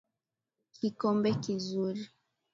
[0.75, 2.01] Kikombe kizuri.